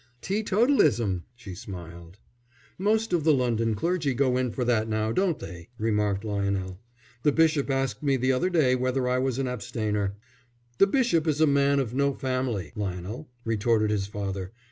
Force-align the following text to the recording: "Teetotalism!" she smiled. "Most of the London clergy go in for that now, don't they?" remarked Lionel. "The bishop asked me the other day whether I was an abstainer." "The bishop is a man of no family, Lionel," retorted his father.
"Teetotalism!" 0.19 1.25
she 1.35 1.53
smiled. 1.53 2.17
"Most 2.79 3.13
of 3.13 3.23
the 3.23 3.35
London 3.35 3.75
clergy 3.75 4.15
go 4.15 4.35
in 4.35 4.49
for 4.49 4.65
that 4.65 4.89
now, 4.89 5.11
don't 5.11 5.37
they?" 5.37 5.69
remarked 5.77 6.23
Lionel. 6.23 6.79
"The 7.21 7.31
bishop 7.31 7.69
asked 7.69 8.01
me 8.01 8.17
the 8.17 8.31
other 8.31 8.49
day 8.49 8.73
whether 8.73 9.07
I 9.07 9.19
was 9.19 9.37
an 9.37 9.47
abstainer." 9.47 10.15
"The 10.79 10.87
bishop 10.87 11.27
is 11.27 11.39
a 11.39 11.45
man 11.45 11.77
of 11.79 11.93
no 11.93 12.15
family, 12.15 12.71
Lionel," 12.75 13.29
retorted 13.45 13.91
his 13.91 14.07
father. 14.07 14.53